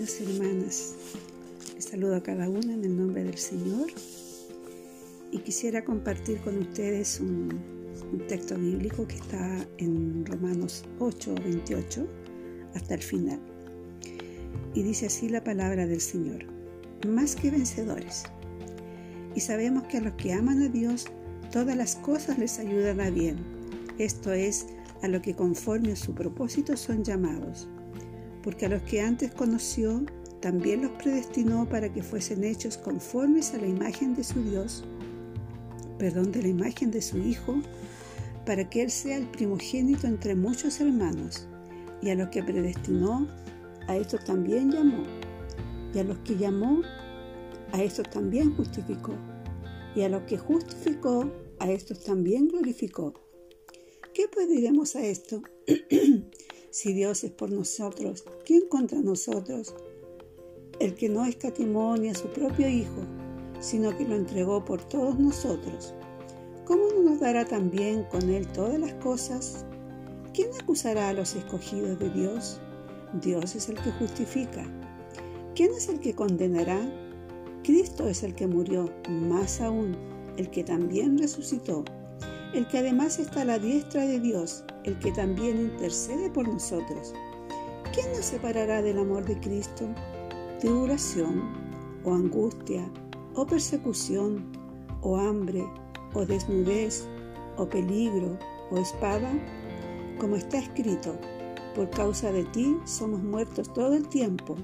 hermanas. 0.00 0.94
Les 1.74 1.84
saludo 1.84 2.16
a 2.16 2.22
cada 2.22 2.48
una 2.48 2.72
en 2.72 2.84
el 2.84 2.96
nombre 2.96 3.22
del 3.22 3.36
Señor 3.36 3.88
y 5.30 5.38
quisiera 5.40 5.84
compartir 5.84 6.40
con 6.40 6.56
ustedes 6.56 7.20
un, 7.20 7.50
un 8.10 8.26
texto 8.26 8.56
bíblico 8.56 9.06
que 9.06 9.16
está 9.16 9.66
en 9.76 10.24
Romanos 10.24 10.84
8, 11.00 11.34
28 11.44 12.08
hasta 12.74 12.94
el 12.94 13.02
final. 13.02 13.38
Y 14.72 14.82
dice 14.84 15.06
así 15.06 15.28
la 15.28 15.44
palabra 15.44 15.86
del 15.86 16.00
Señor, 16.00 16.46
más 17.06 17.36
que 17.36 17.50
vencedores. 17.50 18.24
Y 19.34 19.40
sabemos 19.40 19.82
que 19.84 19.98
a 19.98 20.00
los 20.00 20.14
que 20.14 20.32
aman 20.32 20.62
a 20.62 20.68
Dios, 20.68 21.08
todas 21.52 21.76
las 21.76 21.96
cosas 21.96 22.38
les 22.38 22.58
ayudan 22.58 23.02
a 23.02 23.10
bien. 23.10 23.36
Esto 23.98 24.32
es, 24.32 24.66
a 25.02 25.08
lo 25.08 25.20
que 25.20 25.34
conforme 25.34 25.92
a 25.92 25.96
su 25.96 26.14
propósito 26.14 26.74
son 26.78 27.04
llamados 27.04 27.68
porque 28.42 28.66
a 28.66 28.68
los 28.68 28.82
que 28.82 29.00
antes 29.00 29.32
conoció, 29.32 30.04
también 30.40 30.82
los 30.82 30.92
predestinó 30.92 31.68
para 31.68 31.92
que 31.92 32.02
fuesen 32.02 32.44
hechos 32.44 32.78
conformes 32.78 33.52
a 33.52 33.58
la 33.58 33.66
imagen 33.66 34.14
de 34.14 34.24
su 34.24 34.42
Dios, 34.42 34.84
perdón, 35.98 36.32
de 36.32 36.42
la 36.42 36.48
imagen 36.48 36.90
de 36.90 37.02
su 37.02 37.18
Hijo, 37.18 37.60
para 38.46 38.68
que 38.68 38.82
Él 38.82 38.90
sea 38.90 39.18
el 39.18 39.26
primogénito 39.26 40.06
entre 40.06 40.34
muchos 40.34 40.80
hermanos. 40.80 41.46
Y 42.00 42.08
a 42.08 42.14
los 42.14 42.30
que 42.30 42.42
predestinó, 42.42 43.28
a 43.86 43.96
estos 43.96 44.24
también 44.24 44.70
llamó. 44.70 45.02
Y 45.94 45.98
a 45.98 46.04
los 46.04 46.18
que 46.20 46.36
llamó, 46.36 46.80
a 47.72 47.82
estos 47.82 48.08
también 48.08 48.56
justificó. 48.56 49.12
Y 49.94 50.02
a 50.02 50.08
los 50.08 50.22
que 50.22 50.38
justificó, 50.38 51.30
a 51.58 51.70
estos 51.70 52.02
también 52.02 52.48
glorificó. 52.48 53.12
¿Qué 54.14 54.26
pues 54.32 54.48
diremos 54.48 54.96
a 54.96 55.04
esto? 55.04 55.42
Si 56.70 56.92
Dios 56.92 57.24
es 57.24 57.32
por 57.32 57.50
nosotros, 57.50 58.24
¿quién 58.44 58.68
contra 58.68 59.00
nosotros? 59.00 59.74
El 60.78 60.94
que 60.94 61.08
no 61.08 61.24
escatimó 61.24 61.96
ni 61.96 62.10
a 62.10 62.14
su 62.14 62.28
propio 62.28 62.68
Hijo, 62.68 63.02
sino 63.58 63.96
que 63.96 64.06
lo 64.06 64.14
entregó 64.14 64.64
por 64.64 64.80
todos 64.88 65.18
nosotros. 65.18 65.92
¿Cómo 66.66 66.84
no 66.94 67.10
nos 67.10 67.18
dará 67.18 67.44
también 67.44 68.04
con 68.04 68.30
Él 68.30 68.46
todas 68.52 68.78
las 68.78 68.94
cosas? 68.94 69.64
¿Quién 70.32 70.50
acusará 70.60 71.08
a 71.08 71.12
los 71.12 71.34
escogidos 71.34 71.98
de 71.98 72.08
Dios? 72.10 72.60
Dios 73.20 73.56
es 73.56 73.68
el 73.68 73.74
que 73.74 73.90
justifica. 73.90 74.64
¿Quién 75.56 75.72
es 75.72 75.88
el 75.88 75.98
que 75.98 76.14
condenará? 76.14 76.80
Cristo 77.64 78.08
es 78.08 78.22
el 78.22 78.36
que 78.36 78.46
murió, 78.46 78.92
más 79.08 79.60
aún, 79.60 79.96
el 80.36 80.48
que 80.50 80.62
también 80.62 81.18
resucitó, 81.18 81.84
el 82.52 82.66
que 82.66 82.78
además 82.78 83.18
está 83.18 83.42
a 83.42 83.44
la 83.44 83.58
diestra 83.58 84.06
de 84.06 84.18
Dios 84.18 84.64
el 84.84 84.98
que 84.98 85.12
también 85.12 85.60
intercede 85.60 86.30
por 86.30 86.48
nosotros. 86.48 87.14
¿Quién 87.92 88.06
nos 88.12 88.24
separará 88.24 88.82
del 88.82 88.98
amor 88.98 89.24
de 89.24 89.38
Cristo? 89.38 89.88
¿Tribulación 90.58 91.42
o 92.04 92.14
angustia 92.14 92.90
o 93.34 93.46
persecución 93.46 94.50
o 95.02 95.16
hambre 95.16 95.64
o 96.14 96.24
desnudez 96.24 97.06
o 97.56 97.68
peligro 97.68 98.38
o 98.70 98.78
espada? 98.78 99.30
Como 100.18 100.36
está 100.36 100.58
escrito, 100.58 101.18
por 101.74 101.88
causa 101.90 102.32
de 102.32 102.44
ti 102.44 102.76
somos 102.84 103.22
muertos 103.22 103.72
todo 103.72 103.94
el 103.94 104.08
tiempo, 104.08 104.56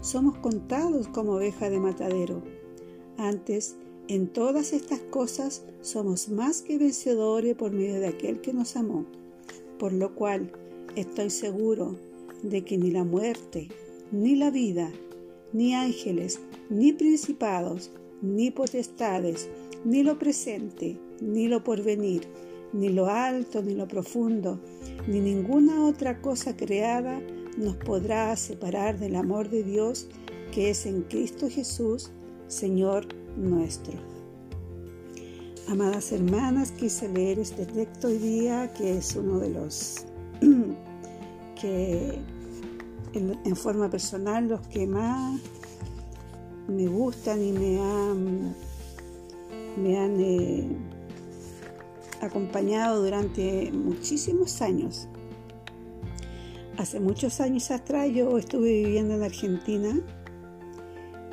somos 0.00 0.36
contados 0.38 1.08
como 1.08 1.32
oveja 1.32 1.70
de 1.70 1.80
matadero. 1.80 2.42
Antes, 3.18 3.76
en 4.10 4.26
todas 4.26 4.72
estas 4.72 4.98
cosas 4.98 5.62
somos 5.82 6.30
más 6.30 6.62
que 6.62 6.78
vencedores 6.78 7.54
por 7.54 7.70
medio 7.70 8.00
de 8.00 8.08
aquel 8.08 8.40
que 8.40 8.52
nos 8.52 8.74
amó. 8.74 9.06
Por 9.78 9.92
lo 9.92 10.16
cual 10.16 10.50
estoy 10.96 11.30
seguro 11.30 11.96
de 12.42 12.64
que 12.64 12.76
ni 12.76 12.90
la 12.90 13.04
muerte, 13.04 13.68
ni 14.10 14.34
la 14.34 14.50
vida, 14.50 14.90
ni 15.52 15.74
ángeles, 15.74 16.40
ni 16.70 16.92
principados, 16.92 17.92
ni 18.20 18.50
potestades, 18.50 19.48
ni 19.84 20.02
lo 20.02 20.18
presente, 20.18 20.98
ni 21.20 21.46
lo 21.46 21.62
porvenir, 21.62 22.22
ni 22.72 22.88
lo 22.88 23.06
alto, 23.06 23.62
ni 23.62 23.76
lo 23.76 23.86
profundo, 23.86 24.58
ni 25.06 25.20
ninguna 25.20 25.84
otra 25.84 26.20
cosa 26.20 26.56
creada 26.56 27.22
nos 27.56 27.76
podrá 27.76 28.34
separar 28.34 28.98
del 28.98 29.14
amor 29.14 29.50
de 29.50 29.62
Dios 29.62 30.08
que 30.50 30.70
es 30.70 30.84
en 30.84 31.02
Cristo 31.02 31.48
Jesús, 31.48 32.10
Señor 32.48 33.19
nuestro. 33.40 33.94
Amadas 35.68 36.12
hermanas, 36.12 36.72
quise 36.72 37.08
leer 37.08 37.38
este 37.38 37.64
texto 37.64 38.08
hoy 38.08 38.18
día, 38.18 38.72
que 38.74 38.98
es 38.98 39.14
uno 39.16 39.38
de 39.38 39.50
los 39.50 40.04
que 41.60 42.18
en, 43.12 43.56
forma 43.56 43.90
personal 43.90 44.48
los 44.48 44.60
que 44.68 44.86
más 44.86 45.40
me 46.68 46.86
gustan 46.86 47.42
y 47.42 47.52
me 47.52 47.80
han, 47.80 48.54
me 49.76 49.98
han 49.98 50.20
eh, 50.20 50.76
acompañado 52.20 53.02
durante 53.02 53.70
muchísimos 53.72 54.62
años. 54.62 55.08
Hace 56.76 56.98
muchos 56.98 57.40
años 57.40 57.70
atrás 57.70 58.10
yo 58.12 58.38
estuve 58.38 58.72
viviendo 58.72 59.14
en 59.14 59.22
Argentina 59.22 60.00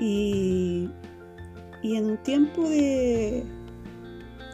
y, 0.00 0.90
y 1.82 1.96
en 1.96 2.06
un 2.06 2.16
tiempo 2.18 2.68
de, 2.68 3.44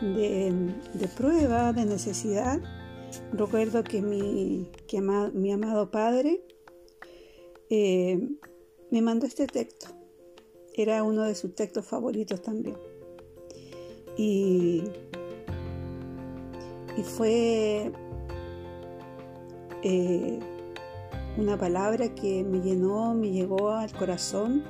de, 0.00 1.08
prueba, 1.16 1.72
de 1.72 1.84
necesidad, 1.84 2.60
recuerdo 3.32 3.82
que 3.84 4.00
mi, 4.02 4.70
mi 5.34 5.52
amado 5.52 5.90
padre 5.90 6.42
eh, 7.70 8.28
me 8.90 9.02
mandó 9.02 9.26
este 9.26 9.46
texto. 9.46 9.88
Era 10.74 11.02
uno 11.02 11.24
de 11.24 11.34
sus 11.34 11.54
textos 11.54 11.84
favoritos 11.84 12.40
también. 12.40 12.76
Y, 14.16 14.84
y 16.96 17.02
fue 17.02 17.92
eh, 19.82 20.38
una 21.36 21.56
palabra 21.56 22.14
que 22.14 22.42
me 22.44 22.60
llenó, 22.60 23.14
me 23.14 23.30
llegó 23.30 23.70
al 23.70 23.92
corazón 23.92 24.64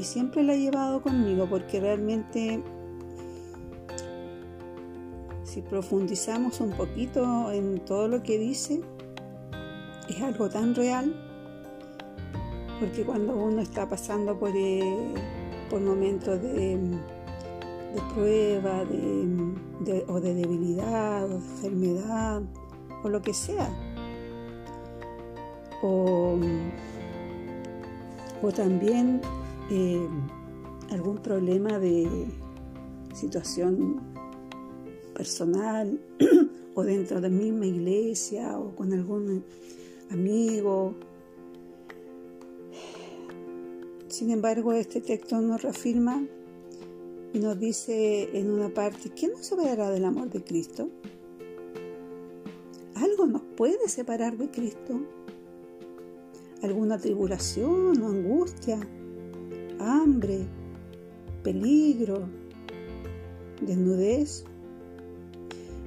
y 0.00 0.04
siempre 0.04 0.42
la 0.42 0.54
he 0.54 0.58
llevado 0.58 1.02
conmigo 1.02 1.46
porque 1.46 1.78
realmente 1.78 2.62
si 5.44 5.60
profundizamos 5.60 6.58
un 6.60 6.70
poquito 6.70 7.52
en 7.52 7.84
todo 7.84 8.08
lo 8.08 8.22
que 8.22 8.38
dice, 8.38 8.80
es 10.08 10.22
algo 10.22 10.48
tan 10.48 10.74
real, 10.74 11.14
porque 12.78 13.04
cuando 13.04 13.36
uno 13.36 13.60
está 13.60 13.86
pasando 13.86 14.38
por, 14.38 14.52
eh, 14.54 15.12
por 15.68 15.82
momentos 15.82 16.40
de, 16.40 16.78
prueba 18.14 18.84
o 20.08 20.20
de 20.20 20.34
debilidad 20.34 21.24
o 21.24 21.28
de 21.28 21.34
enfermedad 21.34 22.42
o 23.02 23.08
lo 23.10 23.20
que 23.20 23.34
sea, 23.34 23.68
o, 25.82 26.38
también 28.56 29.20
eh, 29.70 30.08
algún 30.90 31.18
problema 31.18 31.78
de 31.78 32.26
situación 33.14 34.00
personal 35.14 36.00
o 36.74 36.82
dentro 36.82 37.20
de 37.20 37.28
la 37.28 37.34
misma 37.34 37.66
iglesia 37.66 38.58
o 38.58 38.74
con 38.74 38.92
algún 38.92 39.44
amigo. 40.10 40.94
Sin 44.08 44.30
embargo, 44.30 44.72
este 44.72 45.00
texto 45.00 45.40
nos 45.40 45.62
reafirma 45.62 46.24
y 47.32 47.38
nos 47.38 47.58
dice 47.58 48.36
en 48.36 48.50
una 48.50 48.70
parte, 48.70 49.10
¿quién 49.10 49.32
nos 49.32 49.46
separará 49.46 49.90
del 49.90 50.04
amor 50.04 50.30
de 50.30 50.42
Cristo? 50.42 50.88
¿Algo 52.96 53.26
nos 53.26 53.42
puede 53.56 53.88
separar 53.88 54.36
de 54.36 54.50
Cristo? 54.50 55.00
¿Alguna 56.62 56.98
tribulación 56.98 58.02
o 58.02 58.08
angustia? 58.08 58.80
¿Hambre? 59.80 60.46
¿Peligro? 61.42 62.28
¿Desnudez? 63.60 64.44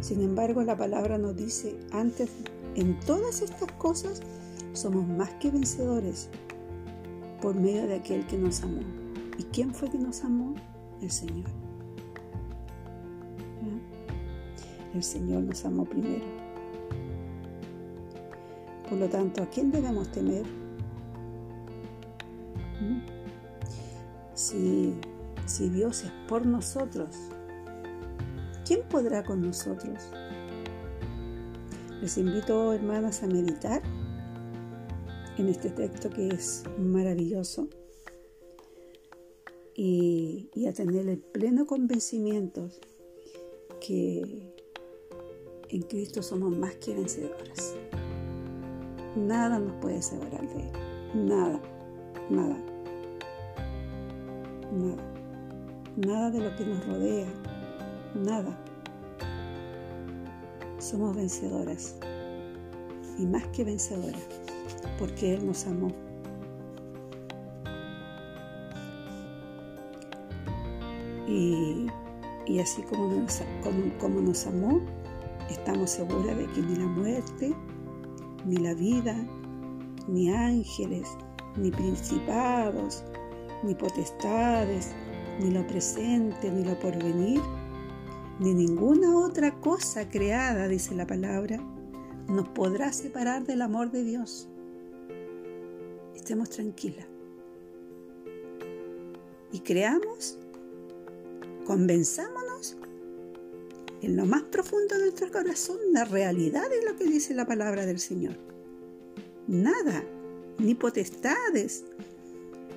Sin 0.00 0.22
embargo, 0.22 0.62
la 0.62 0.76
palabra 0.76 1.18
nos 1.18 1.36
dice, 1.36 1.76
antes, 1.92 2.30
en 2.74 2.98
todas 3.00 3.42
estas 3.42 3.70
cosas, 3.72 4.20
somos 4.72 5.06
más 5.06 5.30
que 5.34 5.50
vencedores 5.50 6.28
por 7.42 7.54
medio 7.54 7.86
de 7.86 7.96
aquel 7.96 8.26
que 8.26 8.38
nos 8.38 8.62
amó. 8.62 8.80
¿Y 9.38 9.44
quién 9.44 9.74
fue 9.74 9.90
que 9.90 9.98
nos 9.98 10.24
amó? 10.24 10.54
El 11.02 11.10
Señor. 11.10 11.44
El 14.94 15.02
Señor 15.02 15.42
nos 15.42 15.64
amó 15.64 15.84
primero. 15.84 16.24
Por 18.88 18.98
lo 18.98 19.08
tanto, 19.08 19.42
¿a 19.42 19.46
quién 19.46 19.70
debemos 19.70 20.10
temer? 20.12 20.61
Si, 24.52 25.68
Dios 25.70 26.04
es 26.04 26.10
por 26.28 26.44
nosotros, 26.44 27.16
¿quién 28.66 28.82
podrá 28.86 29.24
con 29.24 29.40
nosotros? 29.40 29.98
Les 32.02 32.18
invito, 32.18 32.74
hermanas, 32.74 33.22
a 33.22 33.28
meditar 33.28 33.82
en 35.38 35.48
este 35.48 35.70
texto 35.70 36.10
que 36.10 36.28
es 36.28 36.64
maravilloso 36.78 37.68
y, 39.74 40.50
y 40.54 40.66
a 40.66 40.74
tener 40.74 41.08
el 41.08 41.18
pleno 41.18 41.64
convencimiento 41.64 42.68
que 43.80 44.52
en 45.70 45.82
Cristo 45.82 46.22
somos 46.22 46.54
más 46.54 46.74
que 46.74 46.94
vencedoras. 46.94 47.74
Nada 49.16 49.58
nos 49.58 49.80
puede 49.80 50.02
separar 50.02 50.46
de 50.46 50.60
Él. 50.60 51.26
Nada, 51.26 51.60
nada, 52.28 52.71
nada. 54.72 55.02
Nada 55.96 56.30
de 56.30 56.40
lo 56.40 56.56
que 56.56 56.64
nos 56.64 56.86
rodea. 56.86 57.26
Nada. 58.14 58.58
Somos 60.78 61.14
vencedoras. 61.14 61.96
Y 63.18 63.26
más 63.26 63.46
que 63.48 63.64
vencedoras. 63.64 64.22
Porque 64.98 65.34
Él 65.34 65.46
nos 65.46 65.66
amó. 65.66 65.88
Y, 71.28 71.86
y 72.46 72.58
así 72.58 72.82
como 72.82 73.08
nos, 73.08 73.42
como, 73.62 73.98
como 73.98 74.20
nos 74.20 74.46
amó, 74.46 74.80
estamos 75.48 75.90
seguras 75.90 76.36
de 76.36 76.46
que 76.48 76.60
ni 76.62 76.76
la 76.76 76.86
muerte, 76.86 77.54
ni 78.44 78.56
la 78.56 78.74
vida, 78.74 79.16
ni 80.08 80.30
ángeles, 80.30 81.08
ni 81.56 81.70
principados, 81.70 83.04
ni 83.62 83.74
potestades, 83.74 84.90
ni 85.40 85.50
lo 85.50 85.66
presente, 85.66 86.50
ni 86.50 86.64
lo 86.64 86.78
porvenir, 86.78 87.40
ni 88.38 88.54
ninguna 88.54 89.16
otra 89.16 89.60
cosa 89.60 90.08
creada, 90.08 90.68
dice 90.68 90.94
la 90.94 91.06
palabra, 91.06 91.58
nos 92.28 92.48
podrá 92.48 92.92
separar 92.92 93.44
del 93.44 93.62
amor 93.62 93.90
de 93.90 94.04
Dios. 94.04 94.48
Estemos 96.14 96.50
tranquilas. 96.50 97.06
Y 99.52 99.60
creamos, 99.60 100.38
convenzámonos 101.66 102.76
en 104.00 104.16
lo 104.16 104.24
más 104.24 104.42
profundo 104.44 104.96
de 104.96 105.02
nuestro 105.02 105.30
corazón 105.30 105.78
la 105.92 106.04
realidad 106.04 106.68
de 106.68 106.84
lo 106.84 106.96
que 106.96 107.04
dice 107.04 107.34
la 107.34 107.46
palabra 107.46 107.86
del 107.86 107.98
Señor. 107.98 108.36
Nada, 109.46 110.04
ni 110.58 110.74
potestades, 110.74 111.84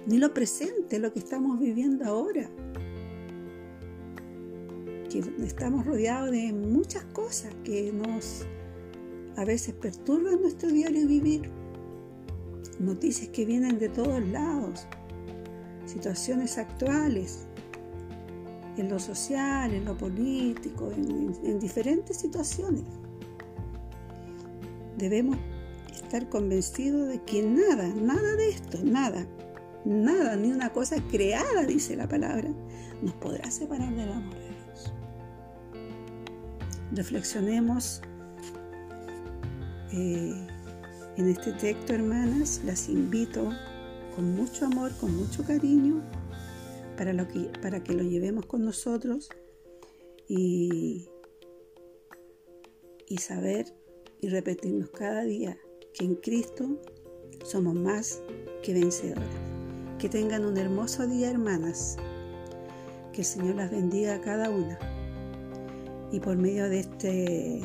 ni 0.06 0.18
lo 0.18 0.34
presente, 0.34 1.00
lo 1.00 1.12
que 1.12 1.20
estamos 1.20 1.60
viviendo 1.60 2.06
ahora. 2.06 2.50
Que 5.10 5.24
estamos 5.44 5.86
rodeados 5.86 6.32
de 6.32 6.54
muchas 6.54 7.06
cosas 7.06 7.54
que 7.64 7.92
nos 7.92 8.46
a 9.38 9.44
veces 9.44 9.74
perturban 9.74 10.42
nuestro 10.42 10.70
diario 10.70 11.08
vivir. 11.08 11.50
Noticias 12.80 13.30
que 13.30 13.46
vienen 13.46 13.80
de 13.80 13.90
todos 13.90 14.26
lados, 14.28 14.86
situaciones 15.86 16.58
actuales, 16.58 17.48
en 18.78 18.90
lo 18.90 19.00
social, 19.00 19.74
en 19.74 19.86
lo 19.86 19.98
político, 19.98 20.92
en, 20.92 21.34
en 21.44 21.60
diferentes 21.60 22.18
situaciones. 22.18 22.84
Debemos 24.98 25.38
estar 25.94 26.28
convencidos 26.30 27.08
de 27.08 27.22
que 27.24 27.44
nada, 27.44 27.88
nada 27.88 28.36
de 28.36 28.50
esto, 28.50 28.80
nada, 28.84 29.26
nada, 29.86 30.36
ni 30.36 30.52
una 30.52 30.74
cosa 30.74 30.98
creada, 31.10 31.64
dice 31.66 31.96
la 31.96 32.08
palabra, 32.08 32.50
nos 33.02 33.14
podrá 33.16 33.50
separar 33.52 33.94
del 33.96 34.12
amor 34.12 34.36
de 34.36 34.50
Dios. 34.50 34.94
Reflexionemos 36.92 38.02
eh, 39.92 40.48
en 41.18 41.30
este 41.30 41.54
texto, 41.54 41.94
hermanas, 41.94 42.62
las 42.66 42.90
invito 42.90 43.50
con 44.16 44.36
mucho 44.36 44.66
amor, 44.66 44.92
con 45.00 45.16
mucho 45.16 45.44
cariño, 45.44 46.02
para, 46.98 47.14
lo 47.14 47.28
que, 47.28 47.52
para 47.62 47.84
que 47.84 47.94
lo 47.94 48.04
llevemos 48.04 48.46
con 48.46 48.64
nosotros 48.64 49.30
y, 50.28 51.08
y 53.08 53.18
saber 53.18 53.66
y 54.22 54.30
repetirnos 54.30 54.90
cada 54.92 55.24
día 55.24 55.58
que 55.94 56.06
en 56.06 56.16
Cristo 56.16 56.82
somos 57.44 57.76
más 57.76 58.22
que 58.64 58.74
vencedoras. 58.74 59.55
Que 60.00 60.10
tengan 60.10 60.46
un 60.46 60.58
hermoso 60.58 61.08
día, 61.08 61.30
hermanas. 61.30 61.98
Que 63.14 63.22
el 63.22 63.26
Señor 63.26 63.56
las 63.56 63.72
bendiga 63.72 64.16
a 64.16 64.22
cada 64.22 64.50
una. 64.50 64.78
Y 66.12 66.20
por 66.20 66.38
medio 66.38 66.70
de 66.70 66.80
este, 66.82 67.62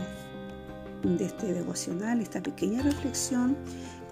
de 1.02 1.24
este 1.24 1.52
devocional, 1.52 2.20
esta 2.20 2.42
pequeña 2.42 2.82
reflexión, 2.82 3.56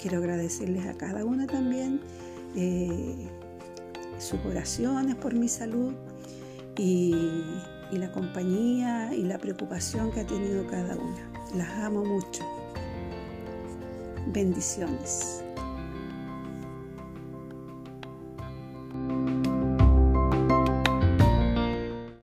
quiero 0.00 0.18
agradecerles 0.18 0.86
a 0.86 0.94
cada 0.94 1.24
una 1.24 1.46
también 1.46 2.00
eh, 2.56 3.28
sus 4.18 4.38
oraciones 4.44 5.14
por 5.16 5.34
mi 5.34 5.48
salud 5.48 5.94
y, 6.76 7.14
y 7.90 7.96
la 7.96 8.10
compañía 8.12 9.14
y 9.14 9.22
la 9.22 9.38
preocupación 9.38 10.10
que 10.10 10.20
ha 10.20 10.26
tenido 10.26 10.66
cada 10.66 10.96
una. 10.96 11.30
Las 11.56 11.70
amo 11.78 12.04
mucho. 12.04 12.44
Bendiciones. 14.32 15.42